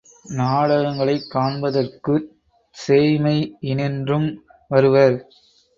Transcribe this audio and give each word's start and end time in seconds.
நாடகங்களைக் 0.35 1.27
காண்பதற்குச் 1.33 2.27
சேய்மையினின்றும் 2.77 4.29
வருவர். 4.71 5.17